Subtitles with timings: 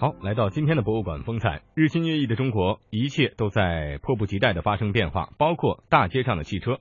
[0.00, 1.60] 好，来到今天的博物馆风采。
[1.74, 6.78] 日新月异的中国，一切都在迫不及待的发生变化，包括大街上的汽车。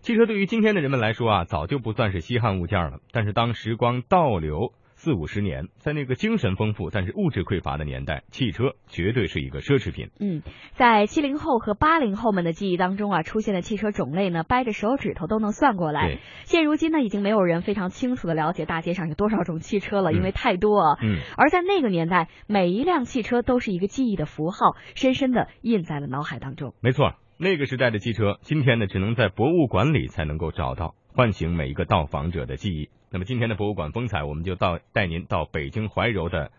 [0.00, 2.98] 汽车对于今天的人们来说啊，早就不算是稀罕物件了。
[3.12, 4.72] 但是当时光倒流。
[4.98, 10.08] 四五十年，在那个精神丰富但是物质匮乏的年代，汽车绝对是一个奢侈品。
[10.18, 10.42] 嗯，
[10.72, 16.18] 在七零后和八零后们的记忆当中啊，出现的汽车种类呢，掰着手指头都能算过来。
[16.44, 20.98] 现如今呢，已经没有人非常清楚的了解大街上有多少种汽车了，因为太多啊。
[21.02, 21.18] 嗯。
[21.36, 26.74] 而在那个年代，每一辆汽车都是一个记忆的符号，深深的印在了脑海当中。
[26.80, 30.94] 没错，那个时代的汽车，今天呢，只能在博物馆里才能够找到。
[31.16, 32.90] 唤醒每一个到访者的记忆。
[33.10, 36.52] 那么今天的博物馆风采，我们就到带您到北京怀柔的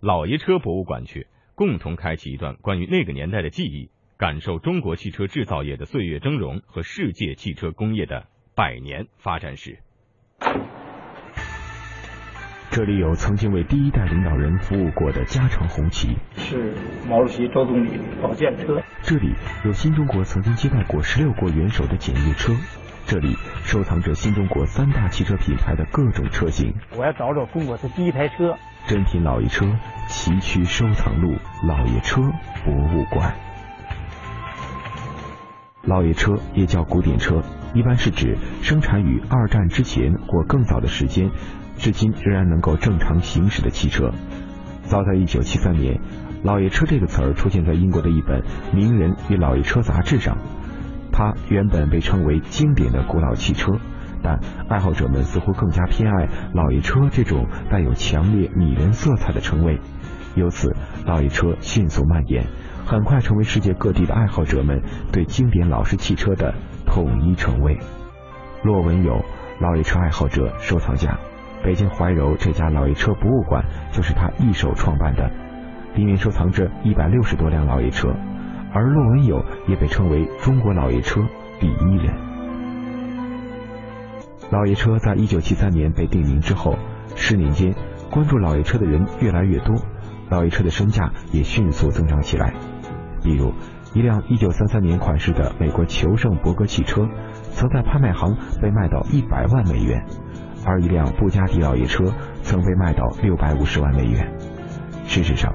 [0.00, 9.78] 老爷车博物馆去，共同开启一段关于那个年代的记忆，感受中国汽车制造业的岁月峥嵘和世界汽车工业的百年发展史。
[12.70, 16.72] 这里有曾经为第一代领导人服务过的加长红旗，是
[17.06, 17.90] 毛主席、周总理
[18.22, 18.82] 保健车。
[19.02, 19.34] 这里
[19.66, 22.54] 有新中国曾经接待过十六国元首的检阅车。
[23.08, 26.74] 这里收藏着新中国三大汽车品牌的各种车型。
[26.94, 28.54] 我要找找中国的第一台车。
[28.86, 29.64] 珍品老爷车
[30.08, 31.34] 崎岖收藏路
[31.66, 32.20] 老爷车
[32.66, 33.34] 博物馆。
[35.84, 37.42] 老爷车也叫古典车，
[37.72, 41.30] 一般是指生产于二战之前或更早的时间，
[41.78, 44.12] 至今仍然能够正常行驶的汽车。
[44.82, 45.98] 早在一九七三年，
[46.42, 48.42] 老爷车这个词儿出现在英国的一本
[48.74, 50.36] 《名人与老爷车》杂志上。
[51.18, 53.72] 它原本被称为经典的古老汽车，
[54.22, 54.38] 但
[54.68, 59.80] 爱好者们似乎更加偏爱老爷车这种带有强烈拟人色彩的称谓。
[60.36, 62.46] 由此，老爷车迅速蔓延，
[62.86, 66.54] 很快成为世界各地的爱好者们对经典老式汽车的
[66.86, 67.80] 统一称谓。
[68.62, 69.20] 骆文友，
[69.60, 71.18] 老爷车爱好者、收藏家，
[71.64, 75.28] 北京怀柔这家老爷车博物馆就是他一手创办的，
[75.96, 78.14] 里面收藏着一百六十多辆老爷车。
[78.72, 81.20] 而骆文友也被称为中国老爷车
[81.58, 82.14] 第一人。
[84.50, 86.76] 老爷车在一九七三年被定名之后，
[87.16, 87.74] 十年间
[88.10, 89.76] 关注老爷车的人越来越多，
[90.30, 92.54] 老爷车的身价也迅速增长起来。
[93.22, 93.52] 比如，
[93.92, 97.08] 一辆一九三三年款式的美国求胜伯格汽车，
[97.52, 100.06] 曾在拍卖行被卖到一百万美元，
[100.64, 102.04] 而一辆布加迪老爷车
[102.42, 104.32] 曾被卖到六百五十万美元。
[105.04, 105.52] 事实上，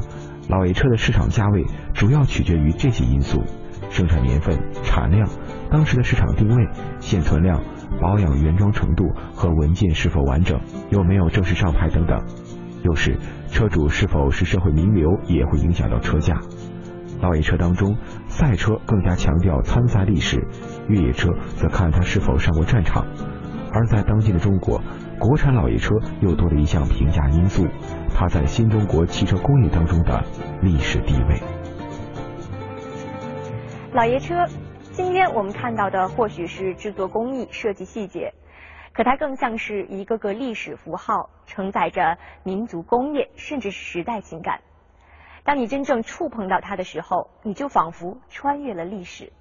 [0.50, 3.44] 老爷车的市场价位主要取决于这些因素：
[3.90, 5.28] 生产年份、产量、
[5.72, 6.68] 当时的市场定位、
[7.00, 7.64] 现存量、
[8.02, 10.60] 保养原装程度和文件是否完整、
[10.90, 12.22] 有没有正式上牌等等。
[12.84, 13.18] 有时
[13.48, 16.42] 车主是否是社会名流也会影响到车价。
[17.22, 17.96] 老爷车当中，
[18.28, 20.46] 赛车更加强调参赛历史，
[20.90, 23.08] 越野车则看他是否上过战场。
[23.74, 24.80] 而在当今的中国，
[25.20, 27.66] 国产老爷车又多了一项评价因素，
[28.16, 30.24] 它在新中国汽车工业当中的
[30.62, 31.40] 历史地位。
[33.94, 34.46] 老爷车，
[34.92, 38.32] 今天我们看到的或许是制作工艺、设计细节，
[38.94, 44.62] 可它更像是一个个历史符号，承载着民族工业甚至是时代情感。
[45.44, 49.34] 当你真正触碰到它的时候，你就仿佛穿越了历史。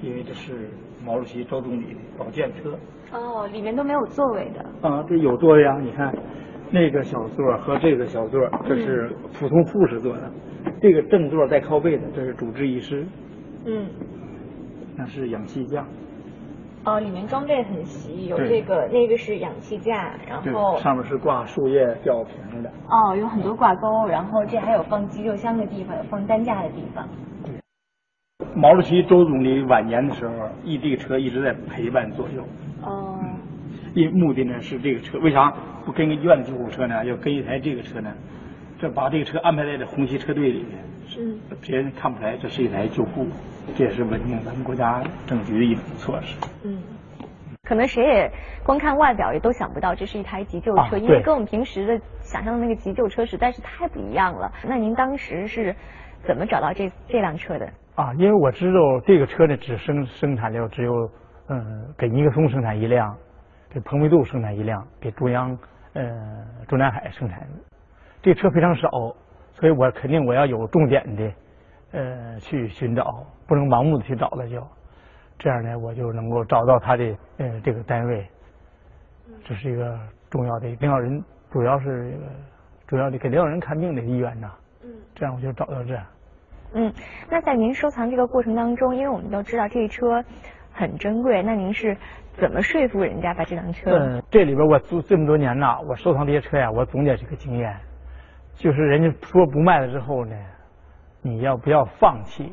[0.00, 0.68] 因为这是
[1.04, 2.78] 毛主席、周总理的保健车。
[3.12, 4.88] 哦，里面都没有座位的。
[4.88, 5.78] 啊，这有座位啊！
[5.80, 6.12] 你看，
[6.70, 10.30] 那个小座和这个小座，这是普通护士坐的。
[10.80, 13.06] 这个正座带靠背的，这是主治医师。
[13.66, 13.88] 嗯。
[14.96, 15.84] 那是氧气架。
[16.84, 22.70] 哦，里面装备很齐，有这个，那个是氧气架，然后上面是挂树叶吊瓶的。
[22.88, 27.08] 哦，有很多挂钩，然后这还有放急救箱的地方，有放担架的地方。
[28.54, 32.44] 毛主席、周总理晚年的时候，一这个车一直在陪伴左右。
[32.82, 33.18] 哦。
[33.94, 35.52] 因目的呢是这个车，为啥
[35.84, 37.04] 不跟个医院的救护车呢？
[37.04, 38.12] 要跟一台这个车呢？
[38.78, 43.26] 这把这个车安排在这红旗车队里面，是别人看不出来这是一台救护，
[43.76, 46.36] 这也是稳定咱们国家政局的一种措施。
[46.64, 46.82] 嗯。
[47.62, 48.30] 可能谁也
[48.62, 54.52] 光看外表也都想不到这是一台急救车，因为跟我们平时的想象的那个急救车实在是太不一样了。
[54.68, 55.74] 那您当时是
[56.26, 57.66] 怎么找到这这辆车的？
[57.96, 61.10] 啊，因为我知道这个车呢，只生生产了只有，
[61.48, 63.16] 嗯，给尼克松生产一辆，
[63.70, 65.56] 给蓬佩杜生产一辆，给中央，
[65.92, 66.04] 呃，
[66.66, 67.46] 中南海生产。
[68.20, 68.88] 这车非常少，
[69.52, 71.32] 所以我肯定我要有重点的，
[71.92, 74.66] 呃，去寻找，不能盲目的去找了就，
[75.38, 78.26] 这样呢，我就能够找到他的，呃，这个单位。
[79.44, 79.98] 这是一个
[80.30, 82.18] 重要的领导人，主要是
[82.86, 84.50] 主要的给领导人看病的医院呐。
[84.84, 84.92] 嗯。
[85.14, 85.98] 这样我就找到这。
[86.74, 86.92] 嗯，
[87.30, 90.24] 那在您收藏这个过程当中，因为我们都知道这车
[90.72, 91.96] 很珍贵，那您是
[92.32, 93.90] 怎么说服人家把这辆车？
[93.90, 97.76] 嗯，这里边我租这么多年呐，我收藏这些车呀，我总结这个经验，
[98.54, 100.36] 就是人家说不卖了之后呢，
[101.22, 102.52] 你要不要放弃？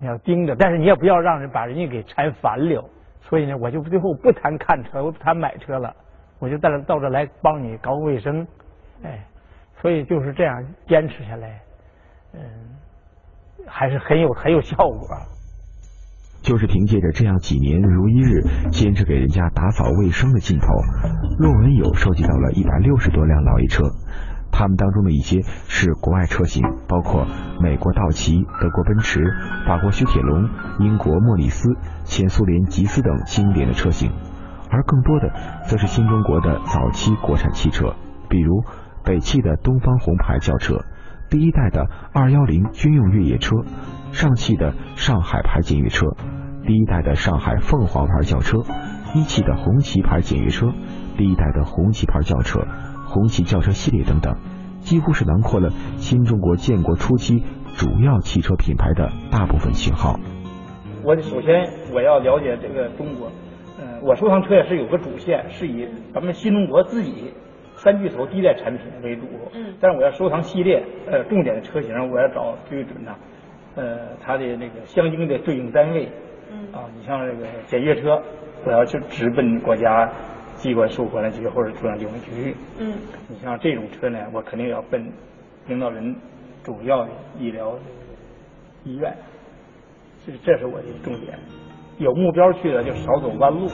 [0.00, 2.88] 你要盯着，但是你也不要让人把人家给缠烦了。
[3.20, 5.94] 所以呢，我就最后不谈看车，我不谈买车了，
[6.38, 8.46] 我就到这到这来帮你搞卫生，
[9.02, 9.26] 哎，
[9.80, 11.60] 所以就是这样坚持下来，
[12.34, 12.40] 嗯，
[13.66, 15.08] 还是很有很有效果。
[16.40, 20.66] 就是凭借着这样几年如一日坚持给人家打扫卫生的劲头，
[21.38, 23.82] 骆文友收集到了一百六十多辆老爷车。
[24.50, 27.26] 他们当中的一些是国外车型，包括
[27.60, 29.20] 美国道奇、德国奔驰、
[29.66, 30.48] 法国雪铁龙、
[30.78, 34.10] 英国莫里斯、前苏联吉斯等经典的车型，
[34.70, 35.30] 而更多的
[35.66, 37.94] 则是新中国的早期国产汽车，
[38.30, 38.64] 比如
[39.08, 40.84] 北汽的东方红牌轿车、
[41.30, 43.56] 第一代的二幺零军用越野车、
[44.12, 46.08] 上汽的上海牌检阅车、
[46.66, 48.58] 第一代的上海凤凰牌轿车、
[49.14, 50.74] 一汽的红旗牌检阅车、
[51.16, 52.60] 第一代的红旗牌轿车。
[53.06, 54.36] 红旗轿车系列等等，
[54.80, 57.42] 几乎是囊括了新中国建国初期
[57.78, 60.20] 主要汽车品牌的大部分型号。
[61.02, 63.32] 我首先我要了解这个中国，
[63.80, 67.32] 嗯，我收藏车也是有个主线，是以咱们新中国自己
[67.78, 69.22] 三巨头第一代产品为主。
[69.54, 69.74] 嗯。
[69.80, 73.14] 但是我要收藏系列，呃，重点的车型我要找最准的，
[73.76, 76.06] 呃，它的那个相应的对应单位。
[76.52, 76.68] 嗯。
[76.72, 78.22] 啊，你像这个检阅车，
[78.66, 80.06] 我要去直奔国家。
[80.58, 82.94] 机关授管理局或者中央警卫局，嗯，
[83.28, 85.08] 你像这种车呢，我肯定要奔
[85.68, 86.16] 领导人
[86.64, 87.78] 主要的医疗
[88.82, 89.16] 医院，
[90.26, 91.38] 这这是我的重点。
[91.98, 93.68] 有目标去的就少走弯路。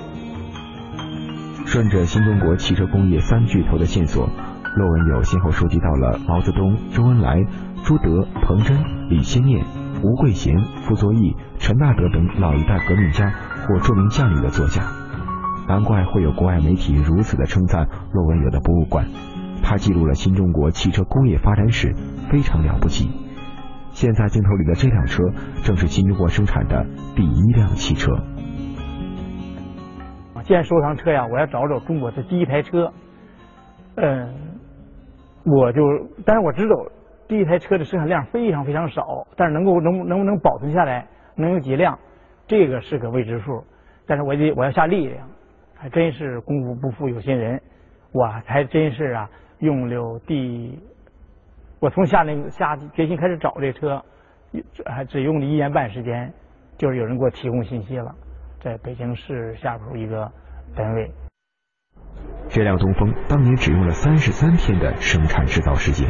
[1.64, 4.28] 顺着新中国汽车工业三巨头的线索，
[4.76, 7.44] 骆文友先后收集到了毛泽东、周恩来、
[7.84, 8.78] 朱德、彭真、
[9.08, 9.64] 李先念、
[10.02, 13.32] 吴桂贤、傅作义、陈纳德等老一代革命家
[13.66, 14.82] 或著名将领的座驾。
[15.66, 19.06] 难怪会有国外媒体如此的称赞骆文友的博物馆，
[19.62, 21.94] 他记录了新中国汽车工业发展史，
[22.31, 23.10] 非常了不起。
[23.93, 25.22] 现在镜头里的这辆车，
[25.62, 26.84] 正是新中国生产的
[27.17, 28.12] 第一辆汽车。
[30.44, 32.93] 既然收藏车呀，我要找找中国的第一台车。
[33.96, 34.32] 嗯，
[35.44, 35.82] 我就，
[36.25, 36.76] 但是我知道
[37.26, 41.99] 第一台车的生产量非常非常少，但是能够能能不能保存下来，能有几辆，
[42.46, 43.64] 这个是个未知数。
[44.06, 45.26] 但是我得我要下力量。
[45.76, 47.61] 还真是功夫不负有心人，
[48.12, 50.79] 我还真是啊，用了第，
[51.79, 54.02] 我从下那下决心开始找这车，
[54.87, 56.32] 还只用了一年半时间，
[56.79, 58.14] 就是有人给我提供信息了，
[58.64, 60.32] 在北京市下边一个
[60.75, 61.11] 单位。
[62.49, 66.08] 这辆东风当年只用了三十三天的生产制造时间。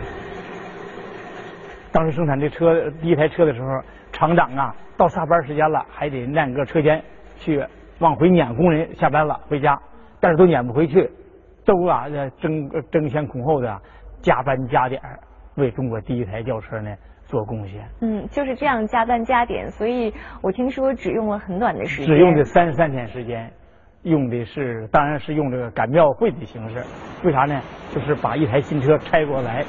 [1.91, 3.69] 当时生产这车第一台车的时候，
[4.13, 7.03] 厂长啊，到下班时间了，还得按个车间
[7.39, 7.67] 去。
[7.99, 9.81] 往回撵工人下班了回家，
[10.21, 11.11] 但是都撵不回去，
[11.65, 12.07] 都啊
[12.41, 13.81] 争争先恐后的
[14.21, 15.01] 加班加点
[15.57, 16.95] 为中国第一台轿车呢
[17.35, 17.85] 做贡献。
[18.01, 22.07] 嗯，就是这样加班加点，所以我听说只用了很短的时间。
[22.07, 23.51] 只用的三十三天时间，
[24.05, 26.81] 用的是当然是用这个赶庙会的形式。
[27.25, 27.61] 为啥呢？
[27.93, 29.65] 就是把一台新车拆过来，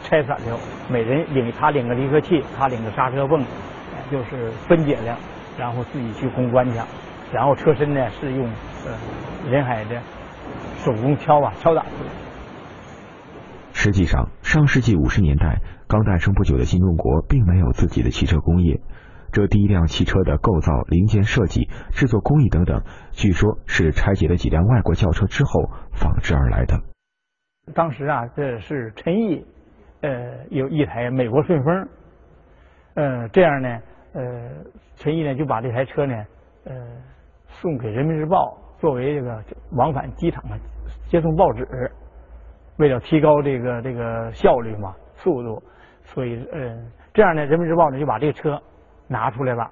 [0.00, 0.58] 拆散了，
[0.90, 3.44] 每人领他领个离合器，他领个刹车泵，
[4.10, 5.18] 就是分解了，
[5.58, 6.78] 然后自己去攻关去。
[7.30, 8.46] 然后车身呢是用
[8.86, 10.00] 呃人海的
[10.78, 12.23] 手工敲啊敲打出来。
[13.84, 18.80] 实际上，上世纪五十年代刚诞生不久的新中国并没有自己的汽车工业，
[19.30, 26.80] 这第一辆汽车的构造、零件设计、制作工艺等等，据说是拆解了几辆外国轿车之后仿制而来的。
[27.74, 29.44] 当时啊，这是陈毅
[30.00, 31.88] 呃有一台美国顺风，
[32.94, 33.68] 呃这样呢
[34.14, 34.22] 呃
[34.96, 36.14] 陈毅呢就把这台车呢
[36.64, 36.72] 呃。
[37.60, 39.40] 送给人民日报作为这个
[39.72, 40.58] 往返机场的
[41.06, 41.64] 接送报纸，
[42.76, 45.62] 为了提高这个这个效率嘛速度，
[46.02, 46.76] 所以呃
[47.12, 48.60] 这样呢人民日报呢就把这个车
[49.06, 49.70] 拿出来了，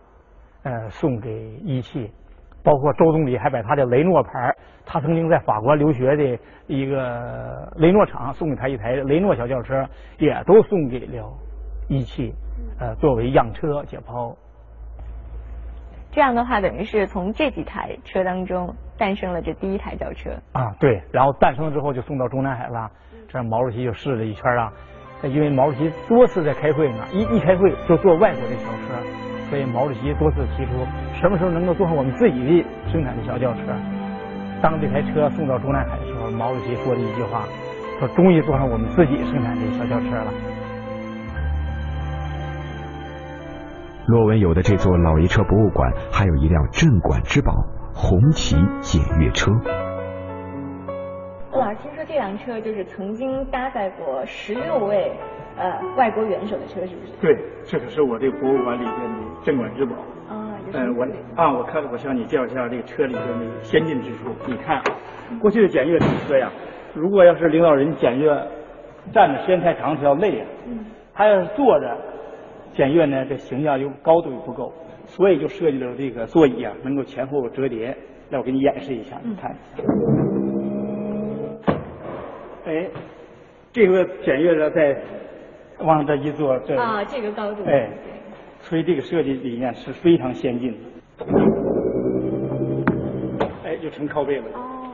[0.63, 2.11] 呃送给一汽，
[2.63, 4.55] 包括周总理还把他的雷诺牌，
[4.87, 9.85] 他曾经在法国留学的一个雷诺厂送给他一台雷诺小轿车，
[10.19, 11.39] 也都送给了
[11.89, 12.33] 一汽，
[12.79, 14.37] 呃作为样车解剖。
[16.13, 22.89] 这样的话，等于是从这几台车当中诞生了这第一台轿车啊，对，然后诞生了之后就送到中南海了，
[23.29, 24.73] 这样毛主席就试了一圈啊，
[25.25, 28.95] 因为毛主席多次在开会呢，一一开会就坐外国的小车，
[29.51, 30.71] 所以毛主席多次提出
[31.21, 33.61] 什么时候能够做上我们自己的生产的小轿车。
[34.63, 37.43] 当这台车送到中南海的时候，毛主席说的一句话，
[37.99, 40.33] 说终于坐上我们自己生产的小轿车了。
[44.07, 47.53] 骆文友的这座老爷车博物馆还有一辆镇馆之宝——
[47.95, 49.51] 红旗检阅车。
[51.53, 55.13] 老师，听说这辆车就是曾经搭载过十六位
[55.57, 57.13] 呃外国元首的车，是不是？
[57.21, 59.95] 对，这可是我这个博物馆里边的镇馆之宝。
[60.29, 61.07] 啊，呃，我
[61.37, 64.31] 啊，我看我向你介绍一下这个车里边的先进之处。
[64.47, 64.83] 你看，
[65.41, 66.51] 过去的检阅车呀，
[66.95, 68.29] 如果要是领导人检阅
[69.13, 70.45] 站着时间太长，他要累呀。
[70.67, 70.87] 嗯。
[71.15, 71.95] 他要是坐着
[72.73, 74.73] 检阅呢，这形象又高度又不够，
[75.07, 77.97] 所以就设计了这个座椅啊，能够前后折叠。
[78.31, 79.55] 来，我给你演示一下，你看。
[82.64, 82.88] 哎，
[83.73, 84.97] 这个检阅者在
[85.81, 87.62] 往这一坐，这啊，这个高度。
[87.67, 87.91] 哎，
[88.61, 90.79] 所以这个设计理念是非常先进的。
[93.64, 94.45] 哎，就成靠背了。
[94.55, 94.93] 哦，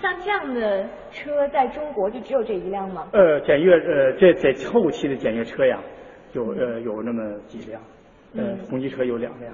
[0.00, 3.06] 像这样的车在中国就只有这一辆吗？
[3.12, 5.78] 呃，检阅呃，这在后期的检阅车呀，
[6.32, 7.80] 有呃有那么几辆，
[8.36, 9.52] 呃，红旗车有两辆。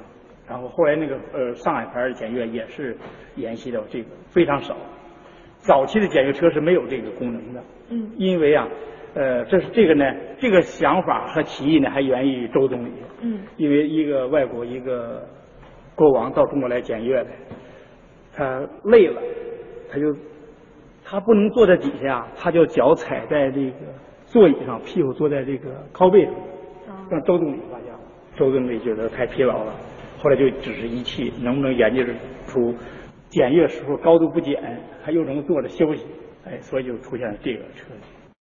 [0.48, 2.96] 然后后来那个呃上海牌的检阅也是
[3.36, 4.74] 沿袭到这个非常少，
[5.58, 8.66] 早期的检阅车是没有这个功能的，嗯，因为啊，
[9.14, 10.04] 呃这是这个呢，
[10.38, 15.22] 这个想法和提议呢还源于周总理，嗯，因为一个外国一个
[15.94, 17.28] 国王到中国来检阅来，
[18.32, 19.20] 他累了，
[19.90, 20.16] 他就
[21.04, 23.76] 他不能坐在底下，他就脚踩在这个
[24.24, 26.32] 座椅上，屁股坐在这个靠背上，
[27.10, 27.92] 让周总理发现，
[28.36, 29.72] 周总理觉得太疲劳了。
[30.18, 32.02] 后来就只是仪器，能不能研究
[32.46, 32.74] 出
[33.28, 34.60] 检阅时候高度不减，
[35.02, 36.04] 还又能坐着休息，
[36.44, 37.86] 哎，所以就出现了这个车。